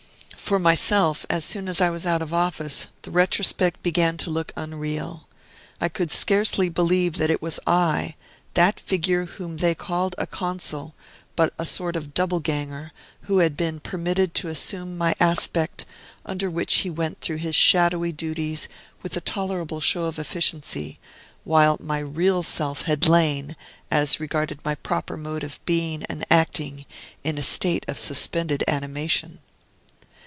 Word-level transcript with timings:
For 0.37 0.59
myself, 0.59 1.25
as 1.29 1.45
soon 1.45 1.69
as 1.69 1.79
I 1.79 1.89
was 1.89 2.05
out 2.05 2.21
of 2.21 2.33
office, 2.33 2.87
the 3.03 3.11
retrospect 3.11 3.81
began 3.81 4.17
to 4.17 4.29
look 4.29 4.51
unreal. 4.57 5.25
I 5.79 5.87
could 5.87 6.11
scarcely 6.11 6.67
believe 6.67 7.13
that 7.19 7.29
it 7.31 7.41
was 7.41 7.57
I, 7.65 8.15
that 8.53 8.77
figure 8.81 9.23
whom 9.27 9.55
they 9.55 9.73
called 9.73 10.13
a 10.17 10.27
Consul, 10.27 10.93
but 11.37 11.53
a 11.57 11.65
sort 11.65 11.95
of 11.95 12.13
Double 12.13 12.41
Ganger, 12.41 12.91
who 13.21 13.37
had 13.37 13.55
been 13.55 13.79
permitted 13.79 14.33
to 14.35 14.49
assume 14.49 14.97
my 14.97 15.15
aspect, 15.21 15.85
under 16.25 16.49
which 16.49 16.79
he 16.79 16.89
went 16.89 17.21
through 17.21 17.37
his 17.37 17.55
shadowy 17.55 18.11
duties 18.11 18.67
with 19.01 19.15
a 19.15 19.21
tolerable 19.21 19.79
show 19.79 20.03
of 20.03 20.19
efficiency, 20.19 20.99
while 21.45 21.77
my 21.79 21.99
real 21.99 22.43
self 22.43 22.81
had 22.81 23.07
lain, 23.07 23.55
as 23.89 24.19
regarded 24.19 24.59
my 24.65 24.75
proper 24.75 25.15
mode 25.15 25.45
of 25.45 25.65
being 25.65 26.03
and 26.09 26.25
acting, 26.29 26.85
in 27.23 27.37
a 27.37 27.41
state 27.41 27.85
of 27.87 27.97
suspended 27.97 28.65
animation. 28.67 29.39